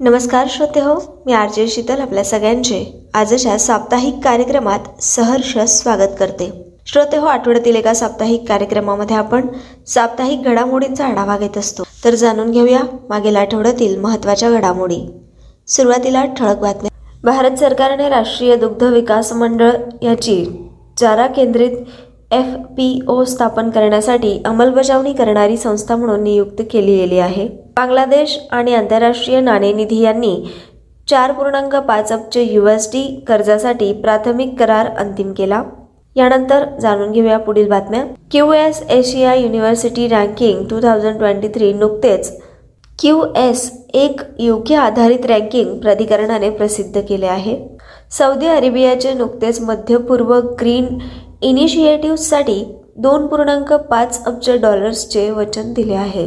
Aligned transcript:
नमस्कार 0.00 0.46
श्रोते 0.50 0.80
हो 0.80 1.22
मी 1.26 1.32
आरजे 1.32 1.66
शीतल 1.68 2.00
आपल्या 2.00 2.24
सगळ्यांचे. 2.24 3.08
आजच्या 3.14 3.58
साप्ताहिक 3.58 4.14
कार्यक्रमात 4.24 4.78
सहर्ष 5.02 5.58
स्वागत 5.58 6.10
करते. 6.18 6.50
श्रोते 6.86 7.16
हो 7.16 7.26
आठवड्यातील 7.26 7.76
एका 7.76 7.94
साप्ताहिक 7.94 8.48
कार्यक्रमामध्ये 8.48 9.16
आपण 9.16 9.46
साप्ताहिक 9.86 10.42
घडामोडींचा 10.42 11.06
आढावा 11.06 11.38
घेत 11.38 11.58
असतो. 11.58 11.82
तर 12.04 12.14
जाणून 12.14 12.50
घेऊया 12.50 12.80
मागील 13.08 13.36
आठवड्यातील 13.36 14.00
महत्त्वाच्या 14.00 14.50
घडामोडी. 14.50 15.00
सुरुवातीला 15.66 16.24
ठळक 16.24 16.58
बातम्या. 16.58 16.90
भारत 17.24 17.56
सरकारने 17.56 18.08
राष्ट्रीय 18.08 18.56
दुग्ध 18.56 18.82
विकास 18.82 19.32
मंडळ 19.32 19.70
याची 20.02 20.68
चारा 20.98 21.26
केंद्रित 21.26 21.70
एफ 22.30 22.54
पी 22.76 22.88
ओ 23.08 23.22
स्थापन 23.24 23.68
करण्यासाठी 23.70 24.30
अंमलबजावणी 24.46 25.12
करणारी 25.12 25.56
संस्था 25.56 25.96
म्हणून 25.96 26.22
नियुक्त 26.22 26.62
केली 26.70 26.96
गेली 26.96 27.18
आहे. 27.18 27.46
बांगलादेश 27.76 28.38
आणि 28.50 28.74
आंतरराष्ट्रीय 28.74 29.40
नाणेनिधी 29.40 30.00
यांनी 30.00 30.34
चार 31.08 31.32
पूर्णांक 31.32 31.74
पाच 31.76 32.12
अब्ज 32.12 32.38
यू 32.38 32.66
एस 32.66 32.88
डी 32.92 33.02
कर्जासाठी 33.28 33.92
प्राथमिक 33.92 34.58
करार 34.58 34.86
अंतिम 34.98 35.32
केला. 35.32 35.62
यानंतर 36.16 36.64
जाणून 36.80 37.12
घेऊया 37.12 37.38
पुढील 37.38 37.68
बातम्या. 37.68 38.02
Q 38.30 38.52
S 38.52 38.82
Asia 38.90 39.34
university 39.34 40.06
ranking 40.08 40.64
two 40.70 40.80
thousand 40.82 41.18
twenty 41.18 41.48
three 41.54 41.72
नुकतेच 41.72 42.30
क्यू 42.98 43.22
एस 43.36 43.70
एक 43.94 44.20
योग्य 44.38 44.76
आधारित 44.76 45.26
रँकिंग 45.26 45.76
प्राधिकरणाने 45.80 46.50
प्रसिद्ध 46.50 47.00
केले 47.08 47.26
आहे. 47.26 47.56
सौदी 48.18 48.46
अरेबियाचे 48.46 49.12
नुकतेच 49.14 49.60
मध्य 49.60 49.96
पूर्व 49.98 50.34
ग्रीन 50.60 50.86
इनिशिएटिव्हसाठी 51.42 52.62
दोन 52.96 53.26
पूर्णांक 53.26 53.72
पाच 53.90 54.22
अब्ज 54.26 54.50
डॉलर्सचे 54.60 55.30
वचन 55.30 55.72
दिले 55.72 55.94
आहे. 55.94 56.24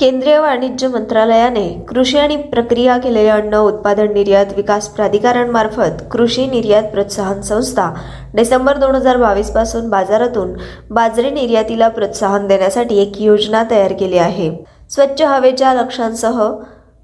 केंद्रीय 0.00 0.38
वाणिज्य 0.38 0.88
मंत्रालयाने 0.88 1.68
कृषी 1.88 2.18
आणि 2.18 2.36
प्रक्रिया 2.52 2.96
केलेले 2.98 3.28
अन्न 3.28 3.56
उत्पादन 3.56 4.12
निर्यात 4.12 4.46
विकास 4.56 4.88
प्राधिकरणमार्फत 4.88 6.02
कृषी 6.12 6.46
निर्यात 6.46 6.90
प्रोत्साहन 6.92 7.40
संस्था 7.40 7.90
डिसेंबर 8.34 8.76
दोन 8.76 8.94
हजार 8.94 9.16
बावीसपासून 9.16 9.88
बाजारातून 9.90 10.56
बाजरी 10.90 11.30
निर्यातीला 11.30 11.88
प्रोत्साहन 11.88 12.46
देण्यासाठी 12.46 13.00
एक 13.02 13.20
योजना 13.22 13.62
तयार 13.70 13.92
केली 13.92 14.18
आहे. 14.18 14.50
स्वच्छ 14.90 15.22
हवेच्या 15.22 15.74
लक्ष्यांसह 15.74 16.42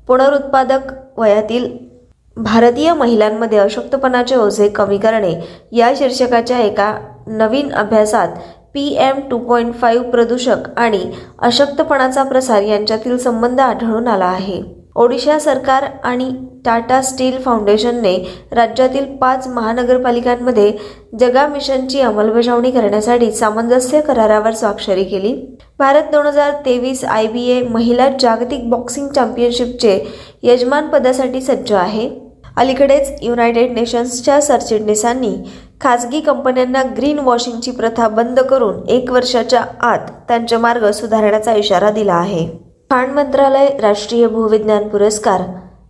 पुनरुत्पादक 0.09 0.93
वयातील 1.19 1.71
भारतीय 2.37 2.93
महिलांमध्ये 2.95 3.59
अशक्तपणाचे 3.59 4.37
ओझे 4.37 4.69
कमी 4.69 4.99
करणे 4.99 5.33
या 5.73 5.93
शीर्षकाच्या 5.97 6.59
एका 6.59 6.95
नवीन 7.27 7.73
अभ्यासात 7.73 8.29
P 8.75 8.87
M 9.01 9.21
two 9.31 9.39
point 9.39 9.75
five 9.75 10.11
प्रदूषक 10.11 10.69
आणि 10.77 11.05
अशक्तपणाचा 11.39 12.23
प्रसार 12.23 12.63
यांच्यातील 12.63 13.17
संबंध 13.19 13.61
आढळून 13.61 14.09
आला 14.09 14.25
आहे. 14.25 14.63
ओडिशा 14.97 15.39
सरकार 15.39 15.85
आणि 16.05 16.31
टाटा 16.65 17.01
स्टील 17.03 17.37
फाउंडेशनने 17.43 18.17
राज्यातील 18.53 19.05
पाच 19.17 19.47
महानगरपालिकांमध्ये 19.49 20.73
जगा 21.21 21.47
मिशनची 21.47 22.01
अंमलबजावणी 22.01 22.71
करण्यासाठी 22.71 23.31
सामंजस्य 23.33 24.01
करारावर 24.01 24.53
स्वाक्षरी 24.53 25.05
केली. 25.05 25.35
भारत 25.79 26.11
दोन 26.13 26.27
हजार 26.27 26.53
तेवीस 26.67 27.05
आय 27.05 27.27
बी 27.27 27.47
ए 27.51 27.63
महिला 27.63 28.09
जागतिक 28.21 28.69
बॉक्सिंग 28.71 29.09
चॅम्पियनशिपचे 29.09 29.99
यजमानपदासाठी 30.43 31.41
सज्ज 31.41 31.73
आहे. 31.73 32.09
अलीकडेच 32.57 33.13
युनायटेड 33.23 33.73
नेशन्सच्या 33.73 34.41
सरचिटणीसांनी 34.41 35.37
खाजगी 35.81 36.21
कंपन्यांना 36.21 36.83
ग्रीन 36.97 37.19
वॉशिंगची 37.19 37.71
प्रथा 37.71 38.09
बंद 38.09 38.41
करून 38.41 38.89
एक 38.89 39.11
वर्षाच्या 39.11 39.61
आत 39.83 40.11
त्यांचे 40.29 40.57
मार्ग 40.57 40.91
सुधारण्याचा 40.91 41.53
इशारा 41.55 41.91
दिला 41.91 42.15
आहे. 42.15 42.47
खाण 42.91 43.11
मंत्रालय 43.11 43.69
राष्ट्रीय 43.81 44.27
भूविज्ञान 44.29 44.89
पुरस्कार 44.89 45.43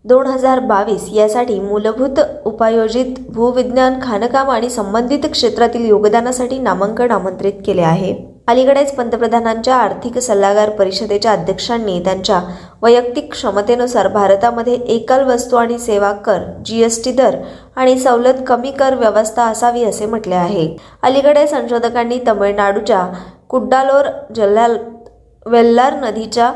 दोन 0.05 0.27
हजार 0.27 0.61
बावीस 0.61 1.09
यासाठी 1.13 1.59
मूलभूत 1.61 2.21
उपायोजित 2.45 3.15
भूविज्ञान 3.35 3.99
खाणकाम 4.03 4.51
आणि 4.51 4.71
संबंधित 4.71 5.27
क्षेत्रातील 5.33 5.89
योगदानासाठी 5.89 6.59
नामांकन 6.59 7.11
आमंत्रित 7.11 7.53
केले 7.67 7.83
आहे. 7.83 8.15
अलीकडेच 8.49 8.95
पंतप्रधानांच्या 8.95 9.75
आर्थिक 9.77 10.17
सल्लागार 10.19 10.71
परिषदेच्या 10.71 11.33
अध्यक्षांनी 11.33 11.99
त्यांच्या 12.05 12.41
वैयक्तिक 12.83 13.31
क्षमतेनुसार 13.33 14.09
भारतामध्ये 14.09 14.75
एकल 14.95 15.23
वस्तू 15.25 15.57
आणि 15.57 15.79
सेवा 15.79 16.11
कर 16.25 16.43
जी 16.65 16.81
एस 16.83 17.03
टी 17.05 17.13
दर 17.13 17.37
आणि 17.77 17.99
सवलत 17.99 18.43
कमी 18.47 18.71
कर 18.71 18.95
व्यवस्था 18.95 19.45
असावी 19.45 19.85
असे 19.85 20.07
म्हटले 20.07 20.35
आहे. 20.35 20.67
अलीकडे 21.03 21.47
संशोधकांनी 21.47 22.19
तमिळनाडूच्या 22.29 23.07
कुड्डालोर 23.49 24.07
जिल्ह्यात 24.35 25.49
वेल्लार 25.49 25.95
नदीच्या 26.01 26.53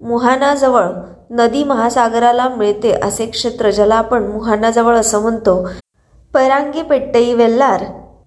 मुहानाजवळ 0.00 0.84
नदी 1.38 1.62
महासागराला 1.64 2.48
मिळते 2.48 2.92
असे 3.04 3.26
क्षेत्र 3.26 3.70
ज्याला 3.70 3.94
आपण 3.94 4.26
मुहानाजवळ 4.26 4.96
असं 4.96 5.22
म्हणतो. 5.22 5.62
परांगी 6.34 6.82
पेट्टई 6.82 7.32
वेल्लार 7.34 7.84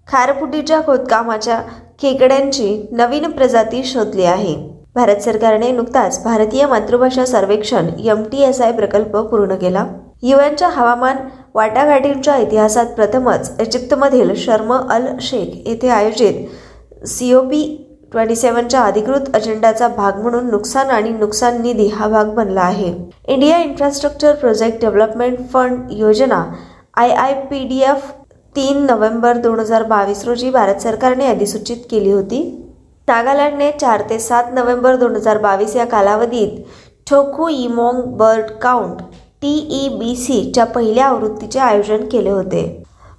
खारफुटीच्या 0.08 0.82
खोदकामाच्या 0.86 1.62
खेकड्यांची 2.02 2.88
नवीन 2.92 3.30
प्रजाती 3.32 3.84
शोधली 3.84 4.24
आहे. 4.26 4.56
भारत 4.96 5.22
सरकारने 5.24 5.72
नुकताच 5.72 6.24
भारतीय 6.24 6.66
मातृभाषा 6.68 7.26
सर्वेक्षण 7.26 7.88
एम 8.06 8.24
टी 8.32 8.42
एस 8.44 8.62
आय 8.62 8.72
प्रकल्प 8.72 9.16
पूर्ण 9.18 9.56
केला. 9.56 9.86
युएनच्या 10.24 10.68
हवामान 10.70 11.18
वाटाघाटींच्या 11.56 12.36
इतिहासात 12.38 12.86
प्रथमच 12.96 13.62
इजिप्तमधील 13.62 14.34
शर्म 14.38 14.74
अल 14.74 15.06
शेख 15.22 15.68
येथे 15.68 15.90
आयोजित 15.90 17.08
सीओपी 17.08 17.64
ट्वेंटी 18.12 18.36
सेव्हनच्या 18.36 18.82
अधिकृत 18.82 19.36
अजेंडाचा 19.36 19.88
भाग 19.88 20.22
म्हणून 20.22 20.50
नुकसान 20.50 20.90
आणि 20.90 21.10
नुकसान 21.10 21.62
निधी 21.62 21.88
हा 21.88 22.08
भाग 22.08 22.34
बनला 22.36 22.62
आहे. 22.62 22.94
India 23.28 23.58
infrastructure 23.58 24.36
project 24.36 24.82
development 24.82 25.38
fund 25.54 25.92
योजना 25.92 26.44
आय 26.98 27.12
आय 27.12 27.34
पी 27.52 27.68
डी 27.68 27.80
एफ 27.82 28.12
तीन 28.56 28.78
नोव्हेंबर 28.86 29.38
दोन 29.38 29.60
हजार 29.60 29.84
बावीस 29.88 30.24
रोजी 30.26 30.50
भारत 30.52 30.82
सरकारने 30.82 31.26
अधिसूचित 31.26 31.86
केली 31.90 32.12
होती. 32.12 32.40
नागालँडने 33.08 33.72
चार 33.72 34.02
ते 34.10 34.18
सात 34.20 34.52
नोव्हेंबर 34.54 34.96
दोन 34.96 35.16
हजार 35.16 35.38
बावीस 35.38 35.76
या 35.76 35.86
कालावधीत 35.86 36.58
Toku 37.08 37.48
Emong 37.50 38.02
bird 38.18 38.50
count 38.62 39.02
T 39.42 39.54
E 39.78 39.88
B 39.98 40.16
सीच्या 40.16 40.66
पहिल्या 40.66 41.06
आवृत्तीचे 41.06 41.60
आयोजन 41.60 42.06
केले 42.12 42.30
होते. 42.30 42.64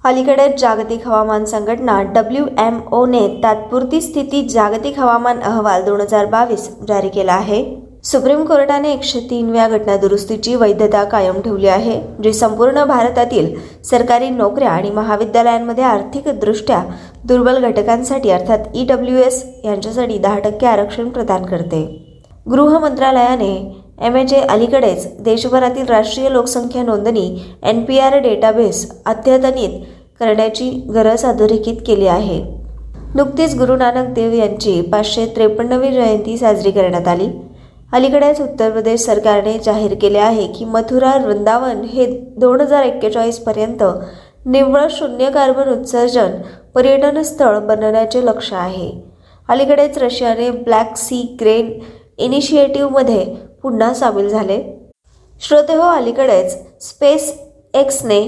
अलीकडेच 0.05 0.59
जागतिक 0.61 1.07
हवामान 1.07 1.45
संघटना 1.45 2.01
डब्ल्यू 2.13 2.45
एम 2.59 2.79
ओने 2.93 3.27
तात्पुरती 3.43 4.01
स्थिती 4.01 4.47
जागतिक 4.49 4.99
हवामान 4.99 5.39
अहवाल 5.41 5.83
दोन 5.83 6.01
हजार 6.01 6.25
बावीस 6.25 6.69
जारी 6.87 7.09
केला 7.09 7.33
आहे. 7.33 7.63
सुप्रीम 8.03 8.43
कोर्टाने 8.45 8.91
एकशे 8.93 9.19
तीनव्या 9.29 9.67
घटना 9.67 9.95
दुरुस्तीची 9.97 10.55
वैधता 10.55 11.03
कायम 11.03 11.39
ठेवली 11.41 11.67
आहे 11.67 11.99
जी 12.23 12.31
संपूर्ण 12.33 12.83
भारतातील 12.85 13.47
सरकारी 13.89 14.29
नोकऱ्या 14.29 14.69
आणि 14.69 14.89
महाविद्यालयांमध्ये 14.89 15.83
आर्थिकदृष्ट्या 15.83 16.83
दुर्बल 17.27 17.59
घटकांसाठी 17.69 18.29
अर्थात 18.29 18.75
ई 18.75 18.85
डब्ल्यू 18.85 19.17
एस 19.17 19.43
यांच्यासाठी 19.65 20.17
दहा 20.17 20.39
टक्के 20.39 20.65
आरक्षण 20.67 21.09
प्रदान 21.09 21.45
करते. 21.45 21.81
गृह 22.51 22.77
मंत्रालयाने 22.79 23.53
एम 24.05 24.15
एच 24.15 24.33
ए 24.33 24.41
अलीकडेच 24.41 25.07
देशभरातील 25.23 25.85
राष्ट्रीय 25.85 26.29
लोकसंख्या 26.29 26.83
नोंदणी 26.83 27.25
एन 27.63 27.83
पी 27.83 27.99
आर 27.99 28.17
डेटाबेस 28.19 28.85
अद्यतनित 29.05 29.79
करण्याची 30.19 30.69
गरज 30.93 31.25
अधोरेखित 31.25 31.81
केली 31.87 32.07
आहे. 32.07 32.41
नुकतीच 33.15 33.57
गुरु 33.57 33.75
नानक 33.75 34.13
देव 34.13 34.33
यांची 34.33 34.79
पाचशे 34.81 35.25
त्रेपन्नवी 35.35 35.91
जयंती 35.91 36.37
साजरी 36.37 36.71
करण्यात 36.71 37.07
आली. 37.07 37.29
अलीकडेच 37.93 38.39
उत्तर 38.41 38.71
प्रदेश 38.71 39.05
सरकारने 39.05 39.57
जाहीर 39.65 39.93
केले 40.01 40.19
आहे 40.19 40.45
की 40.53 40.65
मथुरा 40.65 41.13
वृंदावन 41.25 41.83
हे 41.83 42.05
दोन 42.37 42.61
हजार 42.61 42.83
एक्केचाळीसपर्यंत 42.83 43.83
निव्वळ 44.45 44.87
शून्य 44.91 45.29
कार्बन 45.31 45.69
उत्सर्जन 45.69 46.31
पर्यटन 46.75 47.21
स्थळ 47.21 47.59
बनवण्याचे 47.59 48.25
लक्ष 48.25 48.51
आहे. 48.53 48.89
अलीकडेच 49.49 49.97
रशियाने 49.97 50.49
ब्लॅक 50.51 50.95
सी 50.97 51.21
ग्रेन 51.41 51.71
इनिशिएटिव्हमध्ये 52.17 53.23
पुन्हा 53.63 53.93
सामील 53.93 54.29
झाले. 54.29 54.61
श्रोते 55.41 55.75
हो 55.75 55.89
अलीकडेच 55.91 56.57
स्पेस 56.81 57.31
एक्सने 57.73 58.21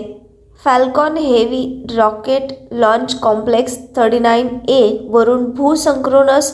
Falcon 0.66 1.18
heavy 1.18 1.66
rocket 1.98 2.54
launch 2.74 3.20
complex 3.20 3.78
thirty 3.96 4.20
nine 4.20 4.48
A 4.70 4.82
वरून 5.10 5.50
भूसंक्रोनस 5.52 6.52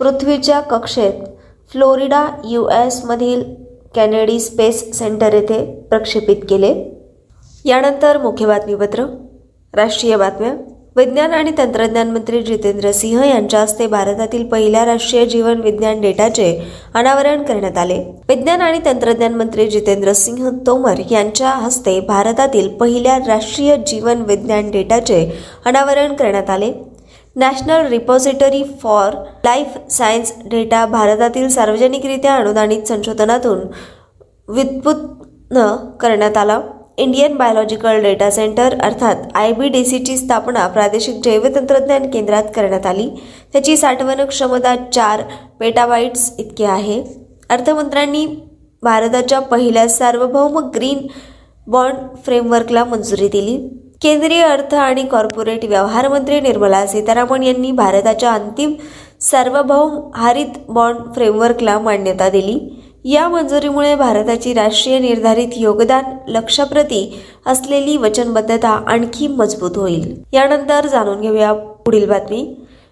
पृथ्वीच्या 0.00 0.60
कक्षेत 0.60 1.22
फ्लोरिडा 1.72 2.26
यू 2.44 2.68
एसमधील 2.68 3.42
कॅनेडी 3.94 4.40
स्पेस 4.40 4.98
सेंटर 4.98 5.34
येथे 5.34 5.64
प्रक्षेपित 5.88 6.36
केले. 6.48 7.00
यानंतर 7.64 8.18
मुख्य 8.18 8.46
बातमीपत्र 8.46 9.04
राष्ट्रीय 9.74 10.16
बातम्या. 10.16 10.52
विज्ञान 10.96 11.30
आणि 11.30 11.50
तंत्रज्ञान 11.58 12.10
मंत्री 12.10 12.42
जितेंद्र 12.42 12.92
सिंह 12.92 13.28
यांच्या 13.28 13.60
हस्ते 13.60 13.86
भारतातील 13.86 14.46
पहिल्या 14.46 14.84
राष्ट्रीय 14.84 15.26
जीवन 15.26 15.60
विज्ञान 15.60 16.00
डेटाचे 16.00 16.62
अनावरण 16.94 17.42
करण्यात 17.42 17.78
आले. 17.78 18.04
विज्ञान 18.28 18.60
आणि 18.60 18.78
तंत्रज्ञान 18.84 19.34
मंत्री 19.34 19.66
जितेंद्र 19.66 20.12
सिंह 20.12 20.50
तोमर 20.66 20.94
यांच्या 21.10 21.48
हस्ते 21.48 22.00
भारतातील 22.00 22.68
पहिल्या 22.68 23.18
राष्ट्रीय 23.18 23.76
जीवन 23.76 24.22
विज्ञान 24.22 24.70
डेटाचे 24.70 25.38
अनावरण 25.66 26.12
करण्यात 26.12 26.50
आले. 26.50 26.72
National 27.36 27.86
repository 27.86 28.62
for 28.82 29.14
life 29.44 29.66
science 29.90 30.32
data 30.44 30.86
भारतातील 30.86 31.48
सार्वजनिकरित्या 31.48 32.34
अनुदानित 32.34 32.82
संशोधनातून 32.82 33.60
व्युत्पन्न 34.48 35.56
न 35.56 35.76
करण्यात 36.00 36.36
आला. 36.36 36.60
इंडियन 36.96 37.36
बायोलॉजिकल 37.36 38.02
डेटा 38.02 38.30
सेंटर 38.30 38.74
अर्थात 38.82 39.16
आय 39.34 39.52
बी 39.52 39.68
डी 39.68 39.84
सीची 39.84 40.16
स्थापना 40.16 40.66
प्रादेशिक 40.66 41.14
जैवतंत्रज्ञान 41.24 42.10
केंद्रात 42.10 42.42
करण्यात 42.56 42.86
आली. 42.86 43.08
त्याची 43.52 43.76
साठवण 43.76 44.24
क्षमता 44.24 44.74
चार 44.92 45.22
पेटाबाईट्स 45.60 46.32
इतकी 46.38 46.64
आहे. 46.64 47.02
अर्थमंत्र्यांनी 47.50 48.26
भारताच्या 48.82 49.40
पहिल्या 49.40 49.88
सार्वभौम 49.88 50.58
ग्रीन 50.58 51.06
बॉन्ड 51.66 51.96
फ्रेमवर्कला 52.24 52.84
मंजुरी 52.84 53.28
दिली. 53.28 53.81
केंद्रीय 54.02 54.42
अर्थ 54.42 54.74
आणि 54.74 55.02
कॉर्पोरेट 55.02 55.64
व्यवहार 55.64 56.08
मंत्री 56.08 56.40
निर्मला 56.40 56.86
सीतारामन 56.86 57.42
यांनी 57.42 57.70
भारताच्या 57.72 58.32
अंतिम 58.32 58.72
सार्वभौम 59.20 60.10
हरित 60.14 60.58
बॉन्ड 60.68 61.12
फ्रेमवर्कला 61.14 61.78
मान्यता 61.78 62.28
दिली. 62.28 62.58
या 63.04 63.28
मंजुरीमुळे 63.28 63.94
भारताची 63.94 64.52
राष्ट्रीय 64.54 64.98
निर्धारित 64.98 65.48
योगदान 65.56 66.04
लक्षाप्रती 66.28 67.00
असलेली 67.46 67.96
वचनबद्धता 67.96 68.68
आणखी 68.68 69.26
मजबूत 69.28 69.76
होईल. 69.76 70.14
यानंतर 70.32 70.86
जाणून 70.86 71.20
घेऊया 71.20 71.52
पुढील 71.52 72.08
बातमी. 72.08 72.44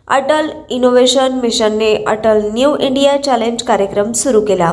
अटल 0.09 0.49
इनोव्हेशन 0.71 1.39
मिशनने 1.43 1.95
अटल 2.07 2.41
न्यू 2.53 2.77
इंडिया 2.81 3.17
चॅलेंज 3.23 3.63
कार्यक्रम 3.63 4.13
सुरू 4.13 4.41
केला. 4.41 4.73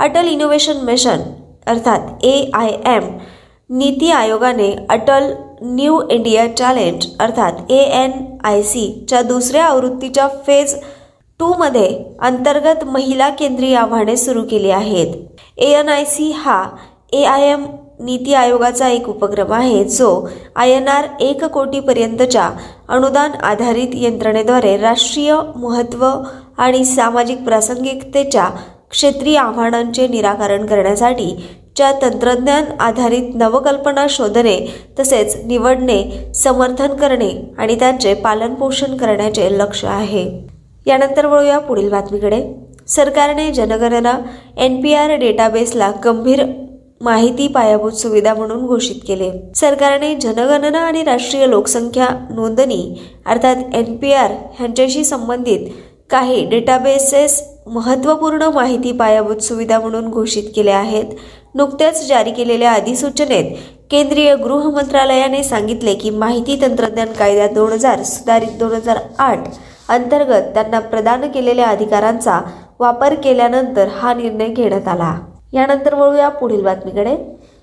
अटल 0.00 0.26
इनोव्हेशन 0.26 0.84
मिशन 0.84 1.20
अर्थात 1.66 2.24
ए 2.24 2.50
आय 2.54 2.70
एम 2.86 3.16
नीती 3.70 4.10
आयोगाने 4.10 4.70
अटल 4.90 5.24
न्यू 5.62 6.00
इंडिया 6.10 6.46
चॅलेंज 6.48 7.06
अर्थात 7.20 7.70
ए 7.70 7.78
एन 7.94 8.12
आय 8.46 8.62
सीच्या 8.62 9.20
दुसऱ्या 9.22 9.64
आवृत्तीच्या 9.64 10.28
फेज 10.46 10.74
टूमध्ये 11.40 11.88
अंतर्गत 12.20 12.84
महिला 12.84 13.28
केंद्रीय 13.30 13.74
आव्हाने 13.76 14.16
सुरू 14.16 14.42
केली 14.50 14.70
आहेत. 14.70 15.14
ए 15.58 15.70
एन 15.72 15.88
आय 15.88 16.04
सी 16.04 16.30
हा 16.36 16.62
ए 17.12 17.22
आय 17.24 17.46
एम 17.50 17.66
नीती 18.00 18.34
आयोगाचा 18.34 18.88
एक 18.88 19.08
उपक्रम 19.08 19.52
आहे 19.52 19.84
जो 19.84 20.08
आय 20.56 20.70
एन 20.70 20.88
आर 20.88 21.06
एक 21.20 21.44
कोटीपर्यंतच्या 21.44 22.50
अनुदान 22.88 23.32
आधारित 23.42 23.94
यंत्रणेद्वारे 23.94 24.76
राष्ट्रीय 24.76 25.34
महत्त्व 25.56 26.06
आणि 26.58 26.84
सामाजिक 26.84 27.44
प्रासंगिकतेच्या 27.44 28.48
क्षेत्रीय 28.90 29.36
आव्हानांचे 29.38 30.06
निराकरण 30.08 30.66
करण्यासाठी 30.66 31.34
च्या 31.78 31.90
तंत्रज्ञान 32.02 32.64
आधारित 32.80 33.34
नवकल्पना 33.34 34.06
शोधणे 34.10 34.56
तसेच 34.98 35.36
निवडणे 35.46 36.02
समर्थन 36.34 36.94
करणे 36.96 37.30
आणि 37.58 37.74
त्यांचे 37.80 38.14
पालनपोषण 38.14 38.96
करण्याचे 38.96 39.48
लक्ष 39.58 39.84
आहे. 39.84 40.24
यानंतर 40.86 41.26
वळूया 41.26 41.58
पुढील 41.58 41.88
बातमीकडे. 41.90 42.40
सरकारने 42.88 43.50
जनगणना 43.52 44.18
एन 44.64 44.80
पी 44.82 44.94
आर 44.94 45.14
डेटाबेसला 45.18 45.90
गंभीर 46.04 46.44
माहिती 47.00 47.46
पायाभूत 47.48 47.92
सुविधा 47.92 48.32
म्हणून 48.34 48.66
घोषित 48.66 49.00
केले. 49.06 49.30
सरकारने 49.56 50.14
जनगणना 50.14 50.80
आणि 50.80 51.02
राष्ट्रीय 51.04 51.46
लोकसंख्या 51.46 52.08
नोंदणी 52.30 52.82
अर्थात 53.26 53.74
एन 53.74 53.94
पी 53.96 54.12
आर 54.12 54.32
ह्यांच्याशी 54.58 55.04
संबंधित 55.04 55.68
काही 56.10 56.44
डेटाबेसेस 56.50 57.42
महत्त्वपूर्ण 57.66 58.42
माहिती 58.54 58.92
पायाभूत 58.92 59.42
सुविधा 59.42 59.78
म्हणून 59.78 60.08
घोषित 60.10 60.44
केल्या 60.54 60.76
आहेत 60.78 61.04
नुकत्याच 61.54 62.06
जारी 62.08 62.30
केलेल्या 62.30 62.72
अधिसूचनेत 62.72 63.52
केंद्रीय 63.90 64.34
गृह 64.36 64.68
मंत्रालयाने 64.70 65.42
सांगितले 65.44 65.94
की 65.94 66.10
माहिती 66.10 66.60
तंत्रज्ञान 66.62 67.12
कायद्या 67.18 67.46
दोन 67.46 67.72
हजार 67.72 68.02
सुधारित 68.02 68.58
दोन 68.58 68.72
हजार 68.72 68.98
आठ 69.18 69.48
अंतर्गत 69.88 70.54
त्यांना 70.54 70.78
प्रदान 70.80 71.26
केलेल्या 71.30 71.66
अधिकारांचा 71.66 72.40
वापर 72.80 73.14
केल्यानंतर 73.14 73.88
हा 73.96 74.12
निर्णय 74.14 74.48
घेण्यात 74.48 74.88
आला. 74.88 75.14
यानंतर 75.52 75.94
वळूया 75.94 76.28
पुढील 76.28 76.62
बातमीकडे. 76.64 77.14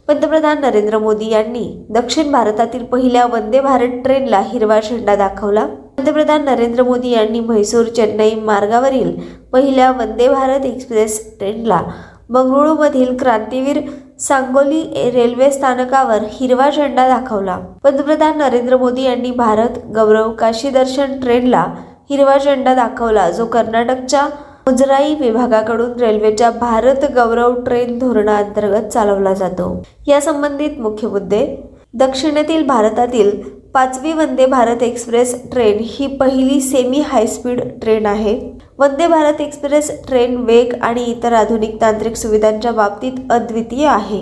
पंतप्रधान 0.07 0.59
नरेंद्र 0.61 0.97
मोदी 0.99 1.29
यांनी 1.29 1.65
दक्षिण 1.89 2.31
भारतातील 2.31 2.83
पहिल्या 2.85 3.25
वंदे 3.25 3.59
भारत 3.59 4.01
ट्रेनला 4.03 4.39
हिरवा 4.51 4.79
झेंडा 4.79 5.15
दाखवला. 5.15 5.65
पंतप्रधान 5.97 6.43
नरेंद्र 6.45 6.83
मोदी 6.83 7.09
यांनी 7.09 7.39
म्हैसूर 7.39 7.85
चेन्नई 7.87 8.35
मार्गावरील 8.35 9.15
पहिल्या 9.53 9.91
वंदे 9.91 10.27
भारत 10.27 10.65
एक्सप्रेस 10.65 11.19
ट्रेनला 11.39 11.81
बंगळुरूमधील 12.29 13.15
क्रांतीवीर 13.17 13.79
सांगोली 14.19 14.81
रेल्वे 15.11 15.49
स्थानकावर 15.51 16.23
हिरवा 16.31 16.69
झेंडा 16.69 17.07
दाखवला. 17.07 17.57
पंतप्रधान 17.83 18.37
नरेंद्र 18.37 18.77
मोदी 18.77 19.03
यांनी 19.03 19.31
भारत 19.31 19.77
गौरव 19.95 20.31
काशी 20.31 20.69
दर्शन 20.69 21.19
ट्रेनला 21.19 21.65
हिरवा 22.09 22.37
झेंडा 22.37 22.73
दाखवला. 22.75 23.29
जो 23.31 23.45
कर्नाटकच्या 23.45 24.27
मुजराई 24.67 25.15
विभागाकडून 25.15 25.91
रेल्वेच्या 25.99 26.49
भारत 26.51 27.05
गौरव 27.15 27.53
ट्रेन 27.63 27.99
धोरणाअंतर्गत 27.99 28.87
चालवला 28.87 29.33
जातो. 29.33 29.83
या 30.07 30.21
संबंधित 30.21 30.79
मुख्य 30.79 31.07
मुद्दे 31.07 31.45
दक्षिणेतील 31.93 32.65
भारतातील 32.67 33.31
पाचवी 33.73 34.13
वंदे 34.13 34.45
भारत 34.45 34.83
एक्सप्रेस 34.83 35.35
ट्रेन 35.51 35.77
ही 35.81 36.07
पहिली 36.07 36.59
सेमी 36.61 36.99
हायस्पीड 36.99 37.61
ट्रेन 37.81 38.05
आहे. 38.05 38.54
वंदे 38.79 39.07
भारत 39.07 39.41
एक्सप्रेस 39.41 39.89
ट्रेन 40.07 40.35
वेग 40.37 40.73
आणि 40.83 41.03
इतर 41.03 41.33
आधुनिक 41.33 41.79
तांत्रिक 41.81 42.15
सुविधांच्या 42.15 42.71
बाबतीत 42.71 43.31
अद्वितीय 43.31 43.85
आहे 43.87 44.19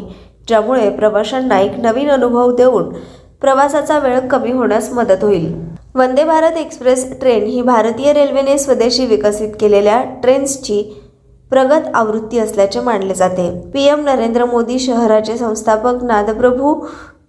ज्यामुळे 0.48 0.90
प्रवाशांना 0.90 1.60
एक 1.60 1.80
नवीन 1.80 2.10
अनुभव 2.10 2.52
देऊन 2.56 2.92
प्रवासाचा 3.42 3.98
वेळ 4.00 4.20
कमी 4.32 4.52
होण्यास 4.52 4.92
मदत 4.94 5.24
होईल. 5.24 5.54
वंदे 5.96 6.24
भारत 6.24 6.58
एक्सप्रेस 6.58 7.06
ट्रेन 7.20 7.44
ही 7.44 7.62
भारतीय 7.62 8.14
रेल्वेने 8.14 8.58
स्वदेशी 8.58 9.06
विकसित 9.06 9.56
केलेल्या 9.60 10.02
ट्रेन्सची 10.22 10.82
प्रगत 11.52 11.88
आवृत्ती 11.94 12.40
असल्याचे 12.40 12.80
मानले 12.80 13.14
जाते. 13.14 13.50
पी 13.74 13.84
एम 13.84 14.04
नरेंद्र 14.06 14.46
मोदी 14.46 14.80
शहराचे 14.80 15.38
संस्थापक 15.38 16.04
नादप्रभू 16.04 16.76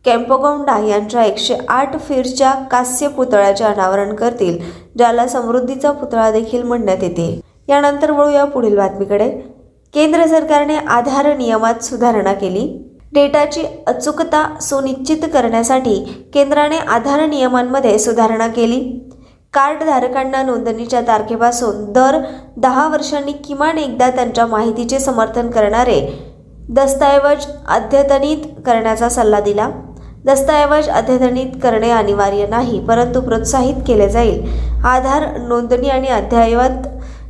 कॅम्पगौंडा 0.05 0.79
यांच्या 0.79 1.25
एकशे 1.25 1.55
आठ 1.69 1.99
फीरच्या 2.01 2.51
कास्य 2.71 3.09
पुतळ्याचे 3.09 3.65
अनावरण 3.65 4.15
करतील 4.15 4.59
ज्याला 4.99 5.27
समृद्धीचा 5.27 5.91
पुतळा 5.91 6.31
देखील 6.31 6.63
म्हणण्यात 6.63 7.03
येते. 7.03 7.41
यानंतर 7.69 8.11
वळूया 8.11 8.45
पुढील 8.45 8.77
बातमीकडे. 8.77 9.29
केंद्र 9.95 10.27
सरकारने 10.27 10.77
आधार 10.77 11.37
नियमात 11.37 11.85
सुधारणा 11.85 12.33
केली. 12.33 12.67
डेटाची 13.13 13.63
अचूकता 13.87 14.47
सुनिश्चित 14.61 15.25
करण्यासाठी 15.33 15.95
केंद्राने 16.35 16.77
आधार 16.77 17.27
नियमांमध्ये 17.27 17.99
सुधारणा 17.99 18.49
केली. 18.49 18.81
कार्डधारकांना 19.55 20.43
नोंदणीच्या 20.43 21.01
तारखेपासून 21.01 21.85
दर 21.93 22.19
दहा 22.57 22.87
वर्षांनी 22.89 23.33
किमान 23.45 23.79
एकदा 23.79 24.11
त्यांच्या 24.11 24.47
माहितीचे 24.47 24.99
समर्थन 24.99 25.51
करणारे 25.51 26.01
दस्तऐवज 26.69 27.47
अद्यतनित 27.69 28.47
करण्याचा 28.67 29.09
सल्ला 29.09 29.41
दिला. 29.41 29.71
दस्तऐवज 30.27 30.89
अद्यतनित 30.89 31.57
करणे 31.63 31.91
अनिवार्य 31.91 32.47
नाही 32.47 32.81
परंतु 32.81 33.21
प्रोत्साहित 33.21 33.83
केले 33.87 34.09
जाईल. 34.09 34.45
आधार 34.85 35.27
नोंदणी 35.39 35.89
आणि 35.89 36.09
अद्ययावत 36.09 36.87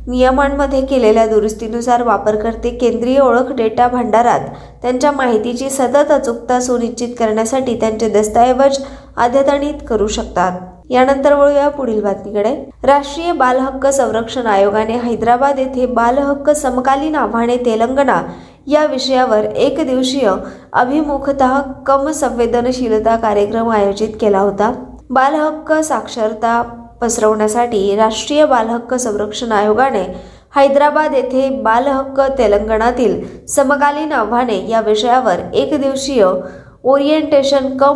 नियमांमध्ये 0.07 0.81
केलेल्या 0.85 1.25
दुरुस्तीनुसार 1.27 2.01
वापरकर्ते 2.03 2.69
केंद्रीय 2.69 3.19
ओळख 3.19 3.51
डेटा 3.51 3.87
भांडारात 3.87 4.39
त्यांच्या 4.81 5.11
माहितीची 5.11 5.69
सतत 5.69 6.11
अचूकता 6.11 6.59
सुनिश्चित 6.59 7.15
करण्यासाठी 7.19 7.75
त्यांचे 7.79 8.09
दस्तऐवज 8.09 8.77
अद्यतनित 9.17 9.87
करू 9.89 10.07
शकतात. 10.07 10.59
यानंतर 10.89 11.33
वळूया 11.33 11.69
पुढील 11.69 12.01
बातमीकडे. 12.03 12.53
राष्ट्रीय 12.83 13.31
बाल 13.31 13.59
हक्क 13.59 13.87
संरक्षण 13.87 14.45
आयोगाने 14.45 14.97
हैदराबाद 14.97 15.59
येथे 15.59 15.85
बाल 15.85 16.17
हक्क 16.17 16.49
समकालीन 16.49 17.15
आव्हाने 17.15 17.57
तेलंगणा 17.57 18.21
या 18.67 18.85
विषयावर 18.85 19.43
एक 19.43 19.79
दिवसीय 19.87 20.31
अभिमुखतः 20.73 21.59
कम 21.87 22.11
संवेदनशीलता 22.11 23.15
कार्यक्रम 23.15 23.69
आयोजित 23.69 24.09
केला 24.21 24.39
होता. 24.39 24.71
बालहक्क 25.09 25.71
साक्षरता 25.73 26.61
पसरवण्यासाठी 27.01 27.95
राष्ट्रीय 27.95 28.45
बालहक्क 28.45 28.93
संरक्षण 28.93 29.51
आयोगाने 29.51 30.01
हैदराबाद 30.55 31.13
येथे 31.13 31.49
बालहक्क 31.61 32.21
तेलंगणातील 32.37 33.45
समकालीन 33.45 34.11
आव्हाने 34.11 34.57
या 34.69 34.81
विषयावर 34.81 35.39
एक 35.53 35.81
दिवसीय 35.81 36.25
ओरिएंटेशन 36.83 37.77
कम 37.77 37.95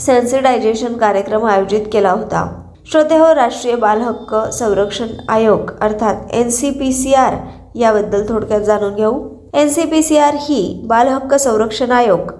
सेन्सिटायझेशन 0.00 0.92
कार्यक्रम 0.92 1.44
आयोजित 1.44 1.86
केला 1.92 2.10
होता. 2.10 2.46
श्रोते 2.90 3.16
हो 3.16 3.34
राष्ट्रीय 3.34 3.76
बालहक्क 3.76 4.34
संरक्षण 4.52 5.06
आयोग 5.28 5.70
अर्थात 5.80 6.14
N 6.32 6.50
C 6.50 6.70
P 6.70 6.92
C 6.92 7.14
R 7.14 7.34
याबद्दल 7.74 8.28
थोडक्यात 8.28 8.60
जाणून 8.60 8.94
घेऊ. 8.94 9.33
N 9.54 9.68
C 9.68 9.84
P 9.86 10.02
C 10.02 10.16
R 10.18 10.34
ही 10.40 10.62
बालहक्क 10.84 11.34
संरक्षण 11.34 11.90
आयोग 11.92 12.30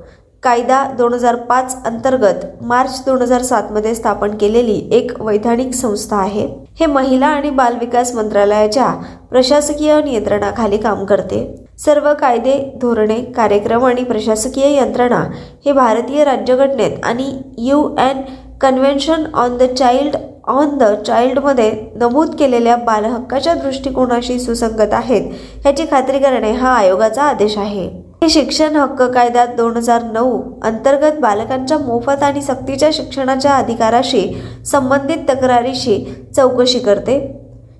कायदा 0.42 0.82
दोन 0.98 1.12
हजार 1.14 1.36
पाच 1.48 1.76
अंतर्गत 1.86 2.40
मार्च 2.62 3.02
दोन 3.06 3.22
हजार 3.22 3.42
सातमध्ये 3.42 3.94
स्थापन 3.94 4.36
केलेली 4.36 4.76
एक 4.92 5.12
वैधानिक 5.20 5.74
संस्था 5.74 6.16
आहे. 6.16 6.46
हे 6.80 6.86
महिला 6.86 7.26
आणि 7.26 7.50
बालविकास 7.50 8.14
मंत्रालयाच्या 8.14 8.90
प्रशासकीय 9.30 10.00
नियंत्रणाखाली 10.02 10.76
काम 10.76 11.04
करते. 11.04 11.40
सर्व 11.84 12.12
कायदे 12.14 12.58
धोरणे 12.82 13.20
कार्यक्रम 13.36 13.84
आणि 13.84 14.04
प्रशासकीय 14.04 14.76
यंत्रणा 14.76 15.24
हे 15.64 15.72
भारतीय 15.72 16.24
राज्यघटनेत 16.24 17.04
आणि 17.04 17.32
U 17.68 17.88
N 18.00 18.22
convention 18.60 19.24
on 19.34 19.56
the 19.58 19.72
child 19.78 20.16
on 20.48 20.76
the 20.78 20.84
चाइल्डमध्ये 21.06 21.70
नमूद 21.96 22.34
केलेल्या 22.38 22.76
बालहक्काच्या 22.76 23.54
दृष्टिकोनाशी 23.54 24.38
सुसंगत 24.38 24.92
आहेत. 24.92 25.30
याची 25.66 25.84
खात्री 25.90 26.18
करणे 26.18 26.50
हा 26.52 26.68
आयोगाचा 26.68 27.22
आदेश 27.22 27.58
आहे. 27.58 27.86
हे 28.22 28.28
शिक्षण 28.28 28.76
हक्क 28.76 29.02
कायद्यात 29.02 29.48
दोन 29.56 29.76
हजार 29.76 30.02
नऊ 30.02 30.40
अंतर्गत 30.62 31.18
बालकांच्या 31.20 31.78
मोफत 31.78 32.22
आणि 32.22 32.42
सक्तीच्या 32.42 32.90
शिक्षणाच्या 32.92 33.52
अधिकाराशी 33.52 34.42
संबंधित 34.66 35.28
तक्रारीशी 35.28 36.04
चौकशी 36.36 36.78
करते. 36.78 37.18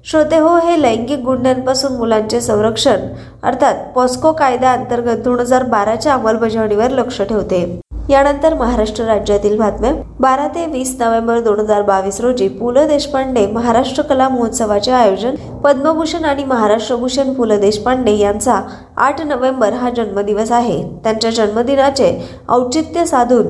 श्रोते 0.05 0.37
हो 0.39 0.57
हे 0.65 0.77
लैंगिक 0.81 1.21
गुन्ह्यांपासून 1.25 1.93
मुलांचे 1.97 2.41
संरक्षण 2.41 3.07
अर्थात 3.43 3.75
पॉस्को 3.95 4.33
कायद्या 4.33 4.73
अंतर्गत 4.73 5.23
दोन 5.25 5.39
हजार 5.41 5.63
बाराच्या 5.69 6.13
अंमलबजावणीवर 6.13 6.91
लक्ष 6.91 7.21
ठेवते. 7.23 7.61
यानंतर 8.09 8.55
महाराष्ट्र 8.55 9.05
राज्यातील 9.05 9.57
बातम्या. 9.59 9.93
बारा 10.21 10.47
ते 10.55 10.67
वीस 10.73 10.95
नोव्हेंबर 11.01 11.41
दोन 11.41 11.61
हजार 11.61 11.83
बावीस 11.83 12.21
रोजी 12.21 12.49
पु 12.59 12.71
ल 12.71 12.87
देशपांडे 12.89 13.47
महाराष्ट्र 13.53 14.03
कला 14.03 14.29
महोत्सवाचे 14.29 14.93
आयोजन 14.93 15.35
पद्मभूषण 15.65 16.25
आणि 16.25 16.45
महाराष्ट्र 16.45 16.97
भूषण 16.97 17.33
पु 17.35 17.45
ल 17.45 17.59
देशपांडे 17.61 18.17
यांचा 18.17 18.61
आठ 18.97 19.23
नोव्हेंबर 19.27 19.73
हा 19.73 19.91
जन्मदिवस 19.91 20.53
आहे. 20.53 20.83
त्यांच्या 21.05 21.31
जन्मदिनाचे 21.31 22.17
औचित्य 22.49 23.05
साधून 23.07 23.47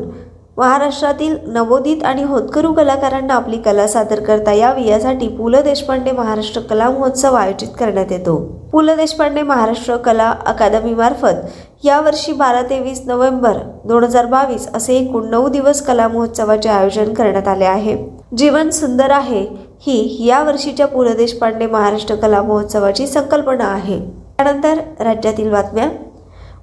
महाराष्ट्रातील 0.56 1.36
नवोदित 1.46 2.02
आणि 2.04 2.22
होतकरू 2.22 2.72
कलाकारांना 2.72 3.34
आपली 3.34 3.56
कला 3.58 3.86
सादर 3.86 4.20
करता 4.20 4.52
यावी 4.52 4.86
यासाठी 4.88 5.28
पु. 5.28 5.48
ल. 5.48 5.60
देशपांडे 5.60 6.10
महाराष्ट्र 6.10 6.60
कला 6.60 6.90
महोत्सव 6.90 7.34
आयोजित 7.34 7.68
करण्यात 7.78 8.12
येतो. 8.12 8.36
पु. 8.72 8.80
ल. 8.80 8.94
देशपांडे 8.96 9.42
महाराष्ट्र 9.42 9.96
कला 9.96 10.34
अकादमीमार्फत 10.46 11.84
यावर्षी 11.84 12.32
बारा 12.32 12.62
ते 12.62 12.80
वीस 12.80 13.02
नोव्हेंबर 13.06 13.58
दोन 13.84 14.04
हजार 14.04 14.26
बावीस 14.26 14.68
असे 14.74 14.94
एकूण 14.94 15.28
नऊ 15.30 15.48
दिवस 15.48 15.82
कला 15.82 16.08
महोत्सवाचे 16.08 16.68
आयोजन 16.68 17.12
करण्यात 17.14 17.48
आले 17.48 17.64
आहे. 17.64 17.96
जीवन 18.38 18.70
सुंदर 18.70 19.10
आहे 19.10 19.46
ही 19.86 20.26
या 20.26 20.42
वर्षीच्या 20.42 20.86
पु. 20.86 21.04
ल. 21.04 21.12
देशपांडे 21.12 21.66
महाराष्ट्र 21.66 22.14
कला 22.14 22.42
महोत्सवाची 22.42 23.06
संकल्पना 23.06 23.64
आहे. 23.64 23.98
त्यानंतर 24.38 24.78
राज्यातील 25.00 25.50
बातम्या. 25.50 25.88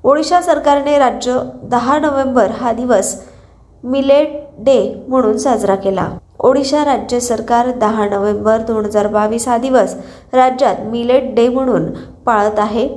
ओडिशा 0.04 0.42
सरकारने 0.42 0.98
राज्य 0.98 1.38
दहा 1.64 2.00
नोव्हेंबर 2.00 2.52
हा 2.52 2.72
दिवस 2.72 3.14
मिलेट 3.84 4.48
डे 4.60 5.06
म्हणून 5.08 5.38
साजरा 5.38 5.76
केला. 5.76 6.08
ओडिशा 6.40 6.86
राज्य 6.86 7.20
सरकार 7.20 7.72
दहा 7.72 8.08
नोव्हेंबर 8.10 8.58
दोन 8.58 8.86
हजार 8.86 9.08
बावीस 9.08 9.48
हा 9.48 9.58
दिवस 9.58 9.96
राज्यात 10.34 10.76
मिलेट 10.82 11.36
डे 11.36 11.48
म्हणून 11.50 11.86
पाळत 12.26 12.60
आहे. 12.60 12.88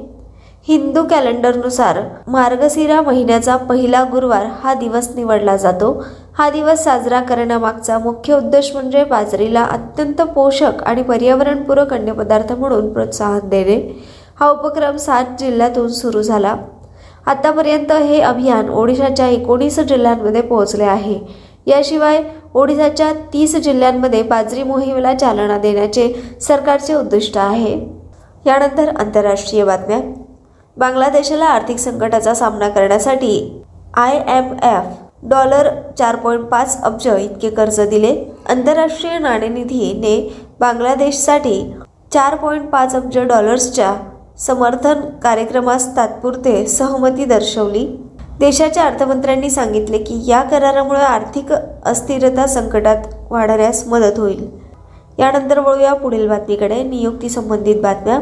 हिंदू 0.69 1.03
कॅलेंडरनुसार 1.03 1.99
मार्गशिरा 2.27 3.01
महिन्याचा 3.01 3.57
पहिला 3.57 4.03
गुरुवार 4.13 4.47
हा 4.63 4.75
दिवस 4.75 5.09
निवडला 5.17 5.57
जातो. 5.57 6.05
हा 6.39 6.51
दिवस 6.51 6.85
साजरा 6.85 7.21
करण्यामागचा 7.21 7.99
मुख्य 7.99 8.35
उद्देश 8.35 8.73
म्हणजे 8.73 9.05
बाजरीला 9.05 9.63
अत्यंत 9.63 10.23
पोषक 10.23 10.83
आणि 10.83 11.03
पर्यावरणपूरक 11.03 11.93
अन्नपदार्थ 11.95 12.53
म्हणून 12.53 12.93
प्रोत्साहन 12.93 13.49
देणे. 13.49 13.77
हा 14.41 14.49
उपक्रम 14.51 14.97
सात 14.97 15.25
जिल्ह्यातून 15.39 15.89
सुरू 15.89 16.23
झाला. 16.23 16.57
आतापर्यंत 17.27 17.93
हे 17.93 18.21
अभियान 18.21 18.69
ओडिशाच्या 18.71 19.27
एकोणीस 19.29 19.79
जिल्ह्यांमध्ये 19.81 20.41
पोहोचले 20.41 20.85
आहे. 20.85 21.19
याशिवाय 21.67 22.23
ओडिशाच्या 22.55 23.13
तीस 23.33 23.57
जिल्ह्यांमध्ये 23.57 24.23
बाजरी 24.23 24.63
मोहिमेला 24.63 25.15
चालना 25.15 25.59
देण्याचे 25.59 26.13
सरकारचे 26.41 26.95
उद्दिष्ट 26.95 27.39
आहे. 27.39 27.75
यानंतर 28.47 28.89
आंतरराष्ट्रीय 28.97 29.65
बातम्या. 29.65 29.99
बांगलादेशाला 30.77 31.45
आर्थिक 31.45 31.79
संकटाचा 31.79 32.35
सामना 32.35 32.69
करण्यासाठी 32.69 33.63
आय 33.95 34.17
एम 34.29 34.53
एफ 34.63 34.85
डॉलर 35.31 35.69
चार 35.99 36.17
पॉईंट 36.17 36.45
पाच 36.45 36.83
अब्ज 36.85 37.07
इतके 37.09 37.51
कर्ज 37.51 37.81
दिले. 37.81 38.15
आंतरराष्ट्रीय 38.51 39.19
नाणेनिधीने 39.19 40.17
बांगलादेशसाठी 40.61 41.61
चार 42.13 42.35
पॉईंट 42.35 42.69
पाच 42.71 42.95
अब्ज 42.95 43.19
डॉलर्सच्या 43.19 43.95
समर्थन 44.39 45.01
कार्यक्रमास 45.23 45.87
तात्पुरते 45.97 46.67
सहमती 46.67 47.25
दर्शवली. 47.25 47.87
देशाच्या 48.39 48.85
अर्थमंत्र्यांनी 48.85 49.51
सांगितले 49.51 49.99
की 49.99 50.21
या 50.27 50.43
करारामुळे 50.43 51.01
आर्थिक 51.01 51.53
अस्थिरता 51.53 52.47
संकटात 52.47 53.05
वाढण्यास 53.31 53.87
मदत 53.89 54.19
होईल. 54.19 54.47
यानंतर 55.19 55.59
वळूया 55.59 55.93
पुढील 55.95 56.29
बातमीकडे. 56.29 56.83
नियुक्ती 56.83 57.29
संबंधित 57.29 57.81
बातम्या. 57.83 58.19